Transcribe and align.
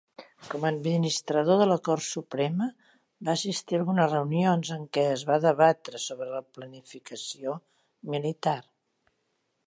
Com 0.51 0.63
a 0.63 0.69
administrador 0.75 1.59
de 1.61 1.65
la 1.71 1.75
Cort 1.87 2.05
Suprema, 2.05 2.69
va 3.27 3.35
assistir 3.39 3.77
a 3.77 3.81
algunes 3.81 4.09
reunions 4.13 4.71
en 4.75 4.87
què 4.97 5.03
es 5.09 5.25
va 5.31 5.37
debatre 5.43 6.01
sobre 6.05 6.29
la 6.31 6.41
planificació 6.57 7.53
militar. 8.15 8.55